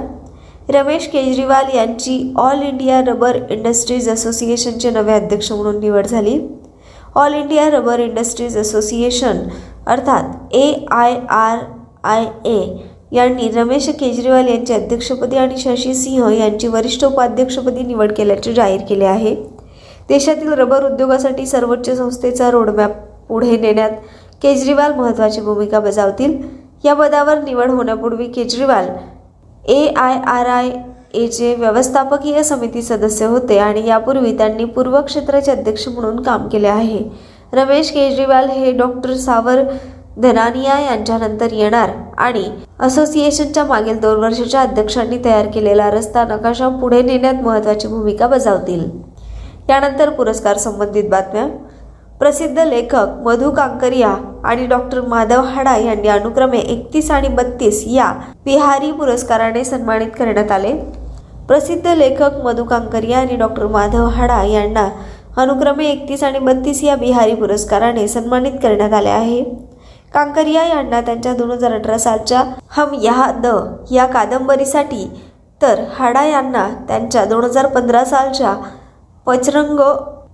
रमेश 0.68 1.08
केजरीवाल 1.08 1.74
यांची 1.74 2.32
ऑल 2.38 2.62
इंडिया 2.62 3.00
रबर 3.06 3.36
इंडस्ट्रीज 3.50 4.08
असोसिएशनचे 4.08 4.90
नवे 4.90 5.12
अध्यक्ष 5.12 5.52
म्हणून 5.52 5.80
निवड 5.80 6.06
झाली. 6.06 6.38
All 7.14 7.34
India 7.34 7.68
rubber 7.70 8.00
industries 8.00 8.56
association 8.58 9.38
अर्थात 9.86 10.54
A 10.54 10.72
I 10.90 11.16
R 11.30 11.58
I 12.04 12.24
A 12.44 12.60
यांनी 13.12 13.48
रमेश 13.48 13.88
केजरीवाल 13.90 14.48
यांची 14.48 14.72
अध्यक्षपदी 14.74 15.36
आणि 15.36 15.56
शशी 15.58 15.94
सिंह 15.94 16.28
यांची 16.30 16.68
वरिष्ठ 16.68 17.04
उपाध्यक्षपदी 17.04 17.82
निवड 17.82 18.12
केल्याचे 18.12 18.52
जाहीर 18.54 18.80
केले 18.88 19.04
आहे. 19.04 19.34
देशातील 20.08 20.52
रबर 20.52 20.84
उद्योगासाठी 20.84 21.46
सर्वोच्च 21.46 21.90
संस्थेचा 21.96 22.50
रोडमॅप 22.50 22.96
पुढे 23.28 23.56
नेण्यात 23.56 23.90
केजरीवाल 24.42 24.94
महत्त्वाची 24.94 25.40
भूमिका 25.40 25.80
बजावतील. 25.80 26.36
या 26.84 26.94
पदावर 26.94 27.42
निवड 27.42 27.70
होण्यापूर्वी 27.70 28.26
Kejriwal 28.26 28.88
A 29.68 29.86
I 29.88 30.16
R 30.26 30.46
I 30.46 30.70
एचे 31.14 31.54
व्यवस्थापकीय 31.54 32.42
समिती 32.42 32.82
सदस्य 32.82 33.26
होते 33.26 33.58
आणि 33.58 33.86
यापूर्वी 33.88 34.36
त्यांनी 34.38 34.64
पूर्व 34.64 35.00
क्षेत्राचे 35.00 35.50
अध्यक्ष 35.50 35.86
म्हणून 35.88 36.22
काम 36.22 36.48
केले 36.48 36.68
आहे. 36.68 36.98
रमेश 37.52 37.90
केजरीवाल 37.90 38.48
हे 38.50 38.72
डॉक्टर 38.72 39.14
सावर 39.14 39.62
धनानिया 40.16 40.78
यांच्यानंतर 40.80 41.52
येणार 41.52 41.90
आणि 42.18 42.44
असोसिएशनच्या 42.80 43.64
मागील 43.64 43.98
दोन 44.00 44.18
वर्षाच्या 44.20 44.60
अध्यक्षांनी 44.60 45.18
तयार 45.24 45.46
केलेला 45.46 45.90
रस्ता 45.90 46.24
नकाशा 46.24 46.68
पुढे 46.68 47.02
नेण्यात 47.02 47.34
महत्त्वाची 47.34 47.88
भूमिका 47.88 48.26
बजावतील. 48.26 48.84
यानंतर 49.68 50.10
पुरस्कार 50.10 50.56
संबंधित 50.56 51.08
बातम्या. 51.10 51.46
प्रसिद्ध 52.18 52.58
लेखक 52.58 53.06
मधु 53.24 53.50
कांकरिया 53.50 54.14
आणि 54.44 54.66
डॉक्टर 54.66 55.00
माधव 55.00 55.42
हाडा 55.44 55.76
यांनी 55.76 56.08
अनुक्रमे 56.08 56.58
एकतीस 56.58 57.10
आणि 57.10 57.28
बत्तीस 57.28 57.82
या 57.86 58.12
बिहारी 58.44 58.92
पुरस्काराने 58.92 59.64
सन्मानित 59.64 60.10
करण्यात 60.18 60.50
आले. 60.50 60.72
प्रसिद्ध 61.48 61.86
लेखक 61.86 62.44
मधु 62.44 62.64
कांकरिया 62.64 63.18
आणि 63.18 63.36
डॉक्टर 63.36 63.66
माधव 63.66 64.06
हाडा 64.06 64.42
यांना 64.44 64.88
अनुक्रमे 65.36 65.86
एकतीस 65.86 66.22
आणि 66.24 66.38
बत्तीस 66.38 66.84
या 66.84 66.96
बिहारी 66.96 67.34
पुरस्काराने 67.34 68.08
सन्मानित 68.08 68.52
करण्यात 68.62 68.92
आले 68.92 69.08
आहे. 69.08 69.71
कांकरिया 70.14 70.64
यांना 70.64 71.00
त्यांच्या 71.00 71.32
दोन 71.34 71.50
हजार 71.50 71.72
अठरा 71.72 71.98
सालच्या 71.98 72.42
हम 72.70 72.94
यहा 73.02 73.30
द 73.44 73.46
या 73.90 74.06
कादंबरीसाठी 74.06 75.06
तर 75.62 75.82
हाडा 75.94 76.24
यांना 76.24 76.68
त्यांच्या 76.88 77.24
दोन 77.24 77.44
हजार 77.44 77.66
पंधरा 77.66 78.04
सालच्या 78.04 78.54
पचरंग 79.26 79.80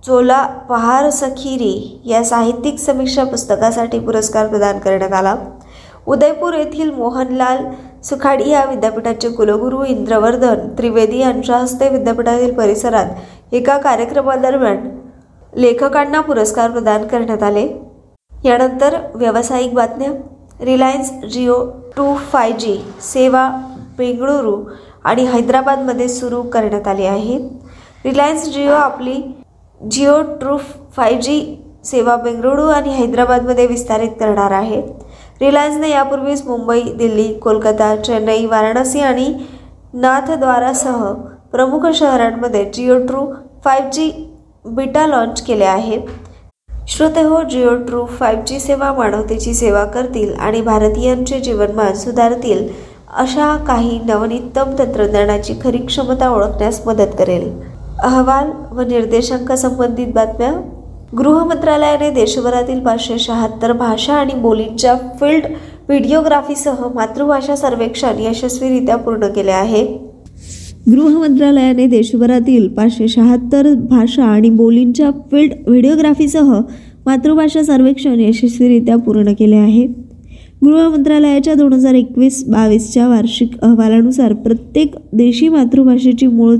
चोला 0.05 0.41
पहार 0.69 1.09
सखीरी 1.09 2.01
या 2.05 2.23
साहित्यिक 2.23 2.79
समीक्षा 2.79 3.23
पुस्तकासाठी 3.23 3.99
पुरस्कार 3.99 4.47
प्रदान 4.47 4.79
करण्यात 4.79 5.13
आला. 5.13 5.35
उदयपूर 6.07 6.53
येथील 6.53 6.91
मोहनलाल 6.91 7.65
सुखाडी 8.03 8.49
या 8.49 8.63
विद्यापीठाचे 8.65 9.29
कुलगुरू 9.29 9.83
इंद्रवर्धन 9.83 10.67
त्रिवेदी 10.77 11.19
यांच्या 11.19 11.57
हस्ते 11.57 11.89
विद्यापीठातील 11.89 12.53
परिसरात 12.53 13.53
एका 13.53 13.77
कार्यक्रमादरम्यान 13.77 14.89
लेखकांना 15.53 16.21
पुरस्कार 16.21 16.71
प्रदान 16.71 17.07
करण्यात 17.07 17.43
आले. 17.43 17.67
यानंतर 18.45 18.95
व्यावसायिक 19.15 19.73
बातम्या. 19.75 20.11
Reliance 20.65 21.11
Jio 21.31 21.55
true 21.95 22.13
five 22.31 22.51
G 22.59 22.77
सेवा 23.01 23.49
बेंगळुरू 23.97 24.55
आणि 25.05 25.23
हैदराबादमध्ये 25.25 26.07
सुरू 26.09 26.41
करण्यात 26.43 26.87
आली 26.87 27.05
आहे. 27.05 27.37
रिलायन्स 28.05 28.47
जिओ 28.53 28.71
आपली 28.73 29.21
जिओ 29.81 30.21
ट्रू 30.39 30.57
फाय 30.95 31.15
जी 31.15 31.55
सेवा 31.85 32.15
बेंगळुरू 32.15 32.67
आणि 32.69 32.89
हैदराबादमध्ये 32.93 33.65
विस्तारित 33.67 34.09
करणार 34.19 34.51
आहे. 34.51 34.81
रिलायन्सने 35.41 35.89
यापूर्वीच 35.89 36.45
मुंबई 36.47 36.81
दिल्ली 36.97 37.33
कोलकाता 37.33 37.95
चेन्नई 37.95 38.45
वाराणसी 38.45 38.99
आणि 38.99 39.33
नाथद्वारासह 39.93 41.11
प्रमुख 41.51 41.85
शहरांमध्ये 41.95 42.63
Jio 42.73 42.97
true 43.07 43.25
five 43.65 43.89
G 43.89 44.11
beta 44.65 45.05
launch 45.07 45.41
केले 45.41 45.65
आहे. 45.65 45.99
श्रोते 46.89 47.21
हो 47.21 47.41
जिओ 47.43 47.73
ट्रू 47.87 48.05
फाईव्ह 48.05 48.43
जी 48.43 48.59
सेवा 48.59 48.91
मानवतेची 48.93 49.53
सेवा 49.53 49.83
करतील 49.85 50.33
आणि 50.33 50.61
भारतीयांचे 50.61 51.39
जीवनमान 51.39 51.93
सुधारतील 51.93 52.67
अशा 53.17 53.55
काही 53.67 53.99
नवनीत्तम 54.05 54.73
तंत्रज्ञानाची 54.79 55.53
खरी 55.63 55.77
क्षमता 55.77 56.29
ओळखण्यास 56.29 56.81
मदत 56.87 57.13
करेल. 57.19 57.49
अहवाल 57.99 58.49
व 58.71 58.81
निर्देशांकासंबंधित 58.81 60.07
बातम्या. 60.13 60.51
गृह 61.17 61.43
मंत्रालयाने 61.43 62.09
देशभरातील 62.09 62.79
पाचशे 62.79 63.19
शहात्तर 63.19 63.71
भाषा 63.71 64.13
आणि 64.13 64.33
बोलींच्या 64.33 64.95
फील्ड 65.19 65.45
व्हिडिओग्राफीसह 65.87 66.85
मातृभाषा 66.95 67.55
सर्वेक्षण 67.55 68.19
यशस्वीरित्या 68.19 68.95
पूर्ण 68.95 69.27
केले 69.27 69.51
आहे. 69.51 70.08
गृह 70.79 71.17
मंत्रालयाने 71.19 71.85
देशभरातील 71.87 72.67
पाचशे 72.67 73.07
शहात्तर 73.07 73.73
भाषा 73.89 74.25
आणि 74.25 74.49
बोलींच्या 74.49 75.09
फील्ड 75.31 75.53
व्हिडिओग्राफीसह 75.67 76.53
मातृभाषा 77.05 77.63
सर्वेक्षण 77.63 78.19
यशस्वीरित्या 78.19 78.95
पूर्ण 78.97 79.33
केले 79.39 79.55
आहे. 79.55 79.85
गृह 80.63 80.87
मंत्रालयाच्या 80.89 81.53
दोन 81.53 81.73
हजार 81.73 81.93
एकवीस 81.93 82.43
बावीसच्या 82.49 83.07
वार्षिक 83.07 83.59
अहवालानुसार 83.61 84.33
प्रत्येक 84.35 84.95
देशी 85.13 85.49
मातृभाषेची 85.49 86.27
मूळ 86.27 86.55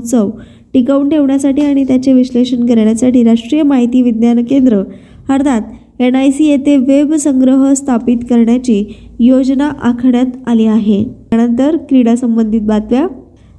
टिकवून 0.74 1.08
ठेवण्यासाठी 1.08 1.62
आणि 1.62 1.84
त्याचे 1.84 2.12
विश्लेषण 2.12 2.66
करण्यासाठी 2.66 3.22
राष्ट्रीय 3.24 3.62
माहिती 3.62 4.02
विज्ञान 4.02 4.42
केंद्र 4.44 4.82
अर्थात 5.28 6.00
एन 6.00 6.14
आय 6.14 6.30
सी 6.30 6.44
येथे 6.44 6.76
वेब 6.76 7.14
संग्रह 7.14 7.72
स्थापित 7.74 8.18
करण्याची 8.30 8.84
योजना 9.20 9.70
आखण्यात 9.82 10.48
आली 10.48 10.66
आहे. 10.66 11.02
त्यानंतर 11.30 11.76
क्रीडा 11.88 12.14
संबंधित 12.16 12.60
बातम्या 12.60 13.06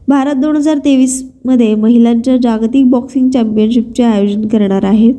भारत 0.07 0.35
दोन 0.35 0.55
हजार 0.55 0.77
तेवीसमध्ये 0.85 1.73
महिलांच्या 1.75 2.35
जागतिक 2.37 2.89
बॉक्सिंग 2.89 3.29
चॅम्पियनशिपचे 3.29 4.03
आयोजन 4.03 4.47
करणार 4.47 4.83
आहे 4.83 5.11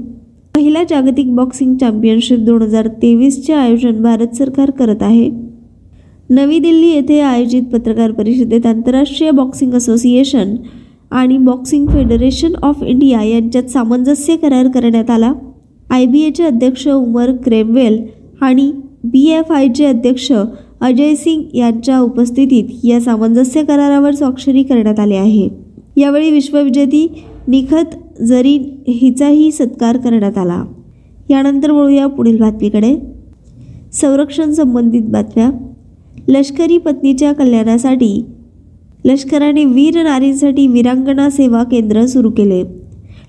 महिला 0.55 0.83
जागतिक 0.91 1.35
बॉक्सिंग 1.35 1.77
चॅम्पियनशिप 1.77 2.39
दोन 2.39 2.63
हजार 2.63 2.89
तेवीसचे 3.03 3.53
आयोजन 3.53 4.03
भारत 4.03 4.35
सरकार 4.37 4.71
करत 4.71 5.03
आहे. 5.03 5.29
नवी 6.31 6.59
दिल्ली 6.59 6.89
येथे 6.89 7.21
आयोजित 7.21 7.63
पत्रकार 7.73 8.11
परिषदेत 8.11 8.67
आंतरराष्ट्रीय 8.67 9.31
बॉक्सिंग 9.31 9.75
असोसिएशन 9.75 10.55
आणि 11.11 11.39
बॉक्सिंग 11.39 11.87
फेडरेशन 11.87 12.55
ऑफ 12.63 12.83
इंडिया 12.83 13.23
यांच्यात 13.23 13.71
सामंजस्य 13.71 14.37
करार 14.37 14.69
करण्यात 14.75 15.11
आला. 15.11 15.33
आय 15.91 16.07
बी 16.07 16.21
एचे 16.21 16.45
अध्यक्ष 16.45 16.87
उमर 16.89 17.33
क्रेमवेल 17.45 18.03
आणि 18.41 18.71
बी 19.05 19.27
एफ 19.31 19.53
आयचे 19.53 19.85
अध्यक्ष 19.85 20.31
अजय 20.83 21.15
सिंग 21.15 21.43
यांच्या 21.55 21.99
उपस्थितीत 22.01 22.65
या 22.85 23.01
सामंजस्य 23.01 23.63
करारावर 23.65 24.15
स्वाक्षरी 24.15 24.63
करण्यात 24.63 25.01
आली 25.01 25.17
आहे. 25.17 25.49
यावेळी 25.97 26.31
विश्वविजेती 26.31 27.07
निखत 27.49 28.23
जरीन 28.23 28.63
हिचाही 28.89 29.51
सत्कार 29.53 29.97
करण्यात 29.97 30.39
आला. 30.39 30.65
यानंतर 31.31 31.71
वळूया 31.71 32.07
पुढील 32.07 32.41
बातमीकडे. 32.41 32.97
संरक्षण 33.93 34.53
संबंधित 34.53 35.03
बातम्या. 35.03 35.51
लष्करी 36.29 36.79
पत्नीच्या 36.79 37.33
कल्याणासाठी 37.33 38.25
लष्कराने 39.05 39.65
वीर 39.65 40.03
नारींसाठी 40.03 40.67
वीरांगणा 40.67 41.31
सेवा 41.31 41.65
केंद्र 41.65 42.07
सुरू 42.07 42.31
केले. 42.31 42.63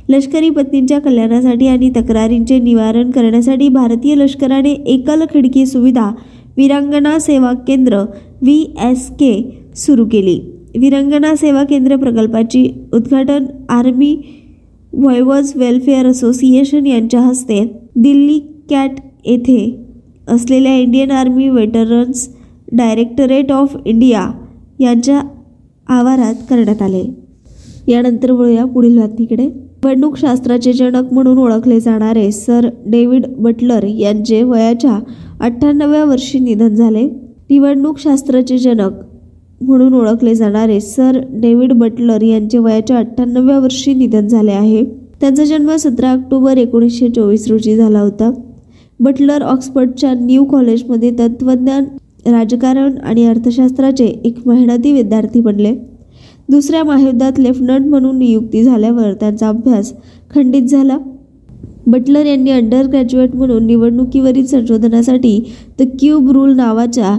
लष्करी 0.10 0.50
पत्नींच्या 0.50 1.00
कल्याणासाठी 1.00 1.68
आणि 1.68 1.90
तक्रारींचे 1.90 2.60
निवारण 2.60 3.12
करण्यासाठी 3.12 3.70
भारतीय 3.70 4.16
लष्कराने 4.16 4.72
एकल 4.72 5.24
खिडकी 5.34 5.66
सुविधा 5.66 6.12
विरांगणा 6.58 7.20
सेवा 7.20 7.54
केंद्र 7.68 7.98
व्ही 8.42 8.74
एस 8.92 9.10
के 9.10 9.62
सुरू 9.76 10.06
केली. 10.06 10.40
विरांगणा 10.80 11.36
सेवा 11.36 11.64
केंद्र 11.64 11.96
प्रकल्पाची 11.96 12.68
उद्घाटन 12.94 13.46
आर्मी 13.70 14.22
व्हॉयवर्स 14.94 15.56
वेलफेअर 15.56 16.06
असोसिएशन 16.06 16.86
यांच्या 16.86 17.22
हस्ते 17.22 17.64
दिल्ली 17.96 18.40
कॅट 18.70 18.92
येथे 19.26 19.86
असलेल्या 20.28 20.76
Indian 20.78 21.12
army 21.12 21.50
veterans 21.50 22.30
directorate 22.72 23.52
of 23.52 23.78
India 23.86 24.30
यांच्या 24.80 25.22
आवारात 25.88 26.34
करण्यात 26.50 26.82
आले. 26.82 27.04
यानंतर 27.88 28.32
वळूया 28.32 28.66
पुढील 28.66 29.00
बातमीकडे. 29.00 29.50
निवडणूक 29.84 30.18
शास्त्राचे 30.18 30.72
जनक 30.74 31.12
म्हणून 31.14 31.38
ओळखले 31.38 31.80
जाणारे 31.80 32.32
सर 32.32 32.68
डेव्हिड 32.86 33.26
बटलर 33.38 33.84
यांचे 33.84 34.42
वयाच्या 34.44 35.00
अठ्ठ्याण्णव्या 35.40 36.04
वर्षी 36.06 36.40
निधन 36.40 36.76
झाले. 36.76 37.04
निवडणूक 37.50 38.00
शास्त्राचे 38.00 38.58
जनक 38.58 38.94
म्हणून 39.62 39.94
ओळखले 39.94 40.36
जाणारे 40.36 40.80
सर 40.80 41.20
डेव्हिड 41.42 41.74
बटलर 41.74 42.22
यांचे 42.22 42.58
वयाच्या 42.58 42.98
अठ्ठ्याण्णव्या 42.98 43.60
वर्षी 43.60 43.94
निधन 43.94 44.28
झाले 44.28 44.52
आहे. 44.52 44.84
त्यांचा 45.22 45.44
जन्म 45.44 45.76
सतरा 45.76 46.12
ऑक्टोबर 46.12 46.58
एकोणीसशे 46.58 47.10
चोवीस 47.10 47.48
रोजी 47.50 47.76
झाला 47.76 48.00
होता. 48.00 48.32
बटलर 49.00 49.42
ऑक्सफर्डच्या 49.42 50.14
न्यू 50.14 50.44
कॉलेजमध्ये 50.44 51.12
तत्त्वज्ञान 51.20 51.84
राजकारण 52.26 52.98
आणि 52.98 53.26
अर्थशास्त्राचे 53.26 54.06
एक 54.06 54.48
मेहनती 54.48 54.92
विद्यार्थी 54.92 55.40
बनले. 55.40 55.74
दुसऱ्या 56.50 56.84
महायुद्धात 56.84 57.40
लेफ्टनंट 57.40 57.86
म्हणून 57.88 58.18
नियुक्ती 58.18 58.64
झाल्यावर 58.64 59.14
त्यांचा 59.14 59.48
अभ्यास 59.50 59.94
खंडित 60.32 60.62
झाला. 60.62 60.98
बटलर 61.88 62.26
यांनी 62.26 62.52
अंडर 62.52 62.88
ग्रॅज्युएट 62.88 63.36
म्हणून 63.36 63.66
निवडणुकीवरील 63.66 64.46
संशोधनासाठी 64.46 65.40
द 65.80 65.84
क्यूब 66.00 66.30
रूल 66.32 66.54
नावाच्या 66.56 67.18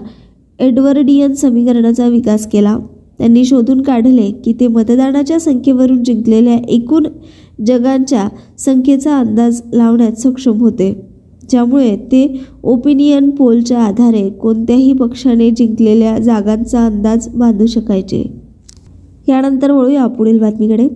एडवर्डियन 0.58 1.32
समीकरणाचा 1.34 2.08
विकास 2.08 2.46
केला. 2.46 2.76
त्यांनी 3.18 3.44
शोधून 3.44 3.82
काढले 3.82 4.30
की 4.44 4.52
ते 4.52 4.68
मतदानाच्या 4.68 5.38
संख्येवरून 5.40 6.02
जिंकलेल्या 6.04 6.56
एकूण 6.68 7.06
जगांच्या 7.66 8.28
संख्येचा 8.58 9.18
अंदाज 9.18 9.60
लावण्यात 9.74 10.20
सक्षम 10.20 10.60
होते 10.60 10.92
ज्यामुळे 11.50 11.96
ते 12.12 12.26
ओपिनियन 12.62 13.30
पोलच्या 13.30 13.80
आधारे 13.80 14.28
कोणत्याही 14.30 14.92
पक्षाने 14.92 15.50
जिंकलेल्या 15.50 16.16
जागांचा 16.18 16.86
अंदाज 16.86 17.28
बांधू 17.28 17.66
शकायचे. 17.66 18.43
यानंतर 19.28 19.70
वळूया 19.70 20.06
पुढील 20.06 20.40
बातमीकडे. 20.40 20.88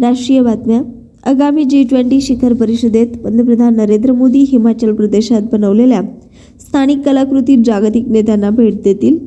राष्ट्रीय 0.00 0.40
बातम्या. 0.42 0.82
आगामी 1.26 1.64
जी 1.64 1.82
ट्वेंटी 1.82 2.20
शिखर 2.20 2.52
परिषदेत 2.52 3.06
पंतप्रधान 3.24 3.76
नरेंद्र 3.76 4.12
मोदी 4.12 4.38
हिमाचल 4.38 4.92
प्रदेशात 4.92 5.42
बनवलेल्या 5.52 6.00
स्थानिक 6.60 6.98
कलाकृती 6.98 7.56
जागतिक 7.64 8.08
नेत्यांना 8.08 8.50
भेट 8.50 8.82
देतील. 8.82 9.18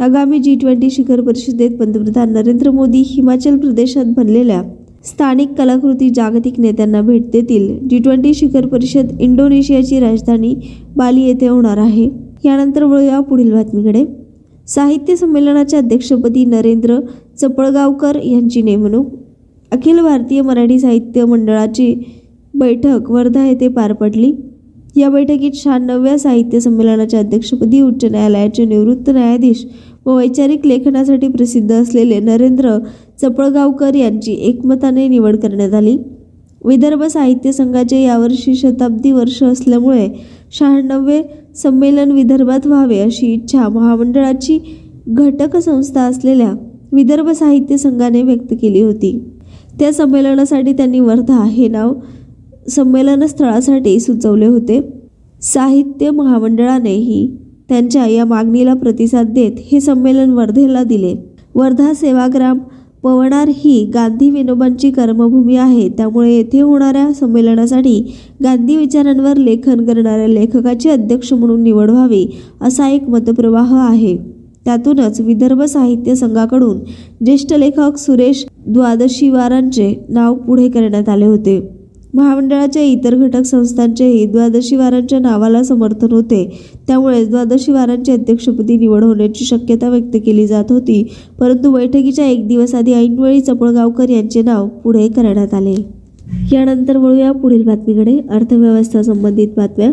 आगामी 0.00 0.38
जी 0.38 0.54
ट्वेंटी 0.54 0.90
शिखर 0.90 1.20
परिषदेत 1.20 1.70
पंतप्रधान 1.70 2.32
नरेंद्र 2.32 2.70
मोदी 2.70 3.02
हिमाचल 3.06 3.58
प्रदेशात 3.58 4.04
बनलेल्या 4.16 4.62
स्थानिक 5.04 5.48
कलाकृती 5.48 6.10
जागतिक 6.10 6.60
नेत्यांना 6.60 7.00
भेट 7.00 7.30
देतील. 7.30 7.88
जी 7.88 7.98
ट्वेंटी 7.98 8.34
शिखर 8.34 8.66
परिषद 8.66 9.16
इंडोनेशियाची 9.20 10.00
राजधानी 10.00 10.54
बाली 10.96 11.20
येथे 11.20 11.48
होणार 11.48 11.78
आहे. 11.78 12.10
यानंतर 12.44 12.82
वळूया 12.82 13.20
पुढील 13.20 13.52
बातमीकडे. 13.52 14.04
साहित्य 14.68 15.16
संमेलनाच्या 15.16 15.78
अध्यक्षपदी 15.78 16.44
नरेंद्र 16.44 16.98
चपळगावकर 17.40 18.18
यांची 18.24 18.62
नेमणूक. 18.62 19.06
अखिल 19.72 20.00
भारतीय 20.00 20.42
मराठी 20.42 20.78
साहित्य 20.78 21.24
मंडळाची 21.24 21.94
बैठक 22.54 23.10
वर्धा 23.10 23.46
येथे 23.46 23.68
पार 23.68 23.92
पडली. 23.92 24.32
या 24.96 25.08
बैठकीत 25.10 25.50
शहाण्णव्या 25.54 26.18
साहित्य 26.18 26.60
संमेलनाच्या 26.60 27.20
अध्यक्षपदी 27.20 27.80
उच्च 27.80 28.04
न्यायालयाचे 28.04 28.64
निवृत्त 28.64 29.10
न्यायाधीश 29.10 29.64
व 30.06 30.16
वैचारिक 30.16 30.66
लेखनासाठी 30.66 31.28
प्रसिद्ध 31.28 31.72
असलेले 31.72 32.18
नरेंद्र 32.20 32.78
चपळगावकर 33.22 33.94
यांची 33.94 34.32
एकमताने 34.32 35.08
निवड 35.08 35.36
करण्यात 35.36 35.74
आली. 35.74 35.96
विदर्भ 36.64 37.02
साहित्य 37.02 37.52
संघाचे 37.52 38.02
यावर्षी 38.02 38.54
शताब्दी 38.54 39.12
वर्ष 39.12 39.42
असल्यामुळे 39.42 40.08
शहाण्णवे 40.52 41.22
संमेलन 41.56 42.12
विदर्भात 42.12 42.66
व्हावे 42.66 42.98
अशी 42.98 43.26
इच्छा 43.26 43.68
महामंडळाची 43.68 44.58
घटक 45.08 45.56
संस्था 45.56 46.00
असलेल्या 46.00 46.52
विदर्भ 46.92 47.30
साहित्य 47.30 47.76
संघाने 47.76 48.22
व्यक्त 48.22 48.54
केली 48.62 48.82
होती. 48.82 49.18
त्या 49.80 49.92
संमेलनासाठी 49.92 50.72
त्यांनी 50.72 51.00
वर्धा 51.00 51.44
हे 51.44 51.68
नाव 51.68 51.92
संमेलन 52.68 53.26
स्थळासाठी 53.26 54.00
सुचवले 54.00 54.46
होते. 54.46 54.80
साहित्य 55.42 56.10
महामंडळानेही 56.10 57.36
त्यांच्या 57.68 58.06
या 58.06 58.24
मागणीला 58.24 58.74
प्रतिसाद 58.74 59.26
देत 59.26 59.52
हे 59.72 59.80
संमेलन 59.80 60.30
वर्धेला 60.30 60.82
दिले. 60.82 61.14
वर्धा 61.54 61.92
सेवाग्राम 61.94 62.58
पवनार 63.02 63.48
ही 63.48 63.90
गांधी 63.94 64.30
विनोबांची 64.30 64.90
कर्मभूमी 64.90 65.56
आहे. 65.56 65.88
त्यामुळे 65.88 66.34
येथे 66.36 66.60
होणाऱ्या 66.60 67.12
संमेलनासाठी 67.12 68.00
गांधी 68.42 68.76
विचारांवर 68.76 69.36
लेखन 69.36 69.84
करणाऱ्या 69.84 70.26
लेखकाची 70.26 70.88
अध्यक्ष 70.88 71.32
म्हणून 71.32 71.62
निवड 71.62 71.90
व्हावी 71.90 72.26
असा 72.60 72.88
एक 72.88 73.08
मतप्रवाह 73.08 73.76
आहे. 73.78 74.37
त्यातूनच 74.68 75.20
विदर्भ 75.20 75.62
साहित्य 75.62 76.14
संघाकडून 76.14 76.78
ज्येष्ठ 77.24 77.52
लेखक 77.52 77.96
सुरेश 77.96 78.46
द्वादशीवारांचे 78.66 80.04
नाव 80.08 80.34
पुढे 80.34 80.68
करण्यात 80.68 81.08
आले 81.08 81.24
होते. 81.24 81.68
महामंडळाच्या 82.14 82.82
इतर 82.82 83.14
घटक 83.14 83.42
संस्थांचेही 83.42 84.26
द्वादशीवारांच्या 84.26 85.18
नावाला 85.18 85.62
समर्थन 85.62 86.12
होते. 86.12 86.60
त्यामुळे 86.86 87.24
द्वादशीवारांची 87.24 88.12
अध्यक्षपदी 88.12 88.76
निवड 88.76 89.04
होण्याची 89.04 89.44
शक्यता 89.44 89.88
व्यक्त 89.88 90.16
केली 90.26 90.46
जात 90.46 90.64
होती. 90.70 91.08
परंतु 91.40 91.72
बैठकीच्या 91.72 92.26
एक 92.26 92.48
दिवस 92.48 92.74
आधी 92.74 92.92
ऐनवेळी 92.92 93.40
चपळगावकर 93.40 94.10
यांचे 94.10 94.42
नाव 94.42 94.68
पुढे 94.68 95.08
करण्यात 95.08 95.54
आले. 95.54 95.74
यानंतर 96.52 96.96
वळूया 96.96 97.32
पुढील 97.32 97.62
बातमीकडे. 97.62 98.18
अर्थव्यवस्था 98.30 99.02
संबंधित 99.02 99.48
बातम्या. 99.56 99.92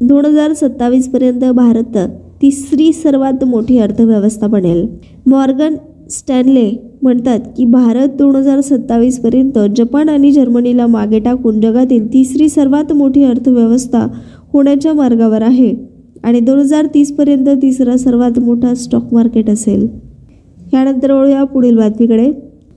दोन 0.00 0.24
हजार 0.24 0.52
सत्तावीसपर्यंत 0.52 1.44
भारतात 1.44 1.94
भारत 1.94 2.23
तिसरी 2.44 2.92
सर्वात 2.92 3.44
मोठी 3.44 3.78
अर्थव्यवस्था 3.78 4.46
बनेल. 4.46 4.86
मॉर्गन 5.26 5.74
स्टॅनले 6.10 6.70
म्हणतात 7.02 7.40
की 7.56 7.64
भारत 7.64 8.08
दोन 8.18 8.34
हजार 8.36 8.60
सत्तावीसपर्यंत 8.60 9.58
जपान 9.76 10.08
आणि 10.08 10.32
जर्मनीला 10.32 10.86
मागे 10.86 11.18
टाकून 11.18 11.60
जगातील 11.60 12.12
तिसरी 12.12 12.48
सर्वात 12.48 12.92
मोठी 12.92 13.22
अर्थव्यवस्था 13.24 14.06
होण्याच्या 14.52 14.92
मार्गावर 14.92 15.42
आहे 15.42 15.74
आणि 16.24 16.40
दोन 16.40 16.58
हजार 16.58 16.86
तीसपर्यंत 16.94 17.48
तिसरा 17.62 17.96
सर्वात 17.96 18.38
मोठा 18.38 18.74
स्टॉक 18.74 19.14
मार्केट 19.14 19.50
असेल. 19.50 19.88
यानंतर 20.72 21.12
वळूया 21.12 21.44
पुढील 21.44 21.78
बातमीकडे. 21.78 22.30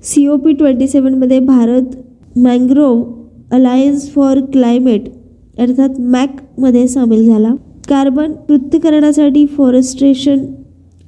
C 0.04 0.28
O 0.28 0.38
P 0.38 0.54
twenty 0.54 0.88
सेवनमध्ये 0.88 1.40
Bharat 1.40 2.38
mangrove 2.38 3.56
alliance 3.56 4.10
for 4.14 4.40
climate 4.54 5.10
अर्थात 5.60 6.02
मॅकमध्ये 6.02 6.88
सामील 6.88 7.28
झाला. 7.28 7.54
कार्बन 7.88 8.32
पृथ्थकरणासाठी 8.48 9.46
फॉरेस्ट्रेशन 9.46 10.40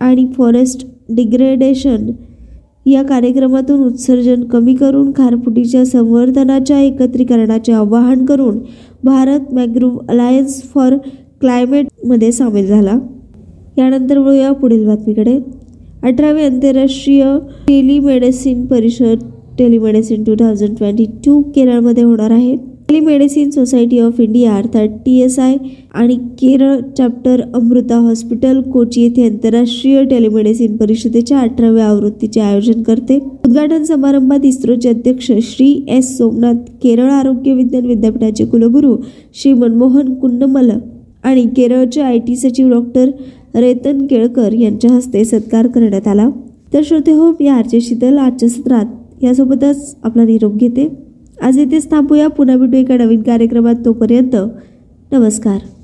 आणि 0.01 0.25
फॉरेस्ट 0.37 0.85
डिग्रेडेशन 1.09 2.09
या 2.85 3.03
कार्यक्रमातून 3.03 3.83
उत्सर्जन 3.83 4.43
कमी 4.43 4.75
करून 4.75 5.11
खारफुटीच्या 5.15 5.85
संवर्धनाच्या 5.85 6.79
एकत्रीकरणाचे 6.81 7.71
आवाहन 7.71 8.25
करून 8.25 8.59
भारत 9.03 9.53
मॅग्रोव्ह 9.53 9.99
अलायन्स 10.09 10.61
फॉर 10.73 10.95
क्लायमेटमध्ये 11.41 12.31
सामील 12.31 12.67
झाला. 12.67 12.97
यानंतर 13.77 14.17
वळूया 14.17 14.51
पुढील 14.51 14.85
बातमीकडे. 14.87 15.37
अठरावी 16.03 16.43
आंतरराष्ट्रीय 16.43 17.23
टेलिमेडिसिन 17.67 18.65
परिषद 18.65 19.23
telemedicine 19.59 20.23
two 20.23 20.35
thousand 20.39 20.77
twenty 20.77 21.05
two 21.25 21.41
केरळमध्ये 21.55 22.03
होणार 22.03 22.31
आहे. 22.31 22.55
टेलिमेडिसिन 22.89 23.49
सोसायटी 23.49 23.99
ऑफ 23.99 24.19
इंडिया 24.19 24.55
अर्थात 24.55 24.87
टी 25.05 25.17
एस 25.21 25.37
आय 25.39 25.55
आणि 25.93 26.15
केरळ 26.39 26.77
चॅप्टर 26.97 27.41
अमृता 27.53 27.97
हॉस्पिटल 27.97 28.61
कोची 28.61 29.01
येथे 29.01 29.25
आंतरराष्ट्रीय 29.25 30.03
टेलिमेडिसिन 30.03 30.77
परिषदेच्या 30.77 31.39
अठराव्या 31.39 31.85
आवृत्तीचे 31.85 32.39
आयोजन 32.41 32.81
करते. 32.83 33.17
उद्घाटन 33.45 33.83
समारंभात 33.83 34.45
इस्रोचे 34.45 34.89
अध्यक्ष 34.89 35.31
श्री 35.41 35.85
एस. 35.89 36.17
सोमनाथ 36.17 36.71
केरळ 36.83 37.11
आरोग्य 37.11 37.53
विज्ञान 37.53 37.85
विद्यापीठाचे 37.85 38.45
कुलगुरू 38.45 38.95
श्री 39.33 39.53
मनमोहन 39.53 40.13
कुन्नमल 40.13 40.69
आणि 41.23 41.45
केरळचे 41.57 42.01
आय. 42.01 42.17
टी. 42.17 42.35
सचिव 42.35 42.69
डॉक्टर 42.69 43.09
रेतन 43.55 44.05
केळकर 44.05 44.53
यांच्या 44.53 44.91
हस्ते 44.91 45.23
सत्कार 45.25 45.67
करण्यात 45.67 46.07
आला. 46.07 46.29
तर 46.73 46.81
श्रोते 46.85 47.11
हो 47.11 47.31
या 47.41 47.53
आरचे 47.53 47.81
शीतल 47.81 48.17
आजच्या 48.17 48.49
सत्रात 48.49 49.23
यासोबतच 49.23 49.95
आपला 50.03 50.23
निरोप 50.23 50.55
घेते. 50.55 50.87
आज 51.41 51.57
इथेच 51.59 51.91
थांबूया. 51.91 52.27
पुन्हा 52.27 52.57
भेटू 52.57 52.77
एका 52.77 52.95
नवीन 52.97 53.21
कार्यक्रमात. 53.21 53.75
तोपर्यंत 53.85 54.35
नमस्कार. 55.11 55.59